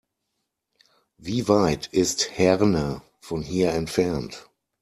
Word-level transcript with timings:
Wie 1.17 1.47
weit 1.47 1.85
ist 1.85 2.31
Herne 2.31 3.03
von 3.19 3.43
hier 3.43 3.69
entfernt? 3.73 4.49